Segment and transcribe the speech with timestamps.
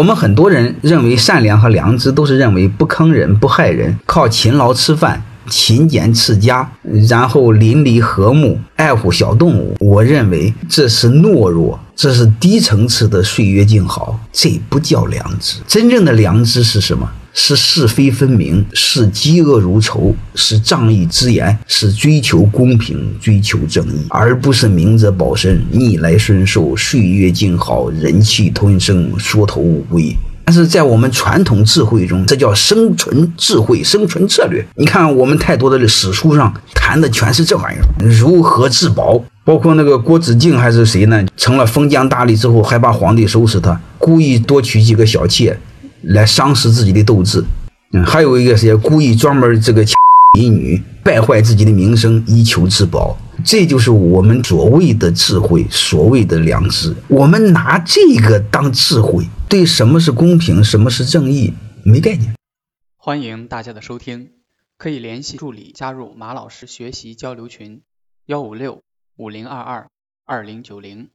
[0.00, 6.66] 我们很多人认为善良和良知都是认为不坑人、不害人，靠勤劳吃饭、勤俭持家，
[7.08, 9.74] 然后邻里和睦、爱护小动物。
[9.80, 15.56] 我认为这是懦弱，这是低层次的岁月静好，这不叫良知。
[15.66, 17.10] 真正的良知是什么？
[17.32, 30.16] 是是非分明，是嫉恶如仇，是仗义执言，是追求公平、追求正义，而不是明哲保身、逆来顺受、岁月静好、忍气吞声、缩头乌龟。
[30.50, 34.66] 但是在我们传统智慧中，这叫生存智慧、生存策略。
[34.74, 39.22] 你看，我们太多的史书上谈的全是这玩意儿，如何自保。
[39.44, 41.24] 包括那个郭子敬还是谁呢？
[41.36, 45.56] 成了封疆大吏之后，还把皇帝收拾他，故意多娶几个小妾。
[46.02, 47.44] 来伤蚀自己的斗志，
[47.92, 49.84] 嗯，还有一个是故意专门这个
[50.36, 53.16] 淫女，败坏自己的名声，以求自保。
[53.44, 56.92] 这就是我们所谓的智慧，所谓的良知。
[57.06, 61.52] 我们拿这个当智慧，对什么是公平，什么是正义
[61.84, 62.36] 没概念。
[62.96, 64.30] 欢迎大家的收听，
[64.76, 67.82] 可以联系助理加入马老师学习交流群：
[68.26, 68.84] 幺五六
[69.16, 69.90] 五零二二
[70.24, 71.10] 二零九零。